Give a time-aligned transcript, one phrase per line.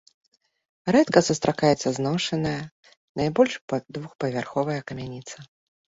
[0.93, 2.63] Рэдка сустракаецца зношаная,
[3.21, 3.53] найбольш
[3.93, 5.37] двухпавярховая камяніца.